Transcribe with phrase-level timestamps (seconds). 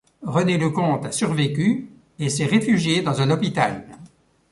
[0.23, 3.85] René Le Comte a survécu et s’est réfugié dans un hôpital.